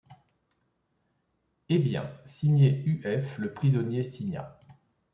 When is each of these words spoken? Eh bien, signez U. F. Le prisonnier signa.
Eh 1.69 1.77
bien, 1.77 2.11
signez 2.25 2.81
U. 2.87 3.03
F. 3.05 3.37
Le 3.37 3.53
prisonnier 3.53 4.01
signa. 4.01 4.57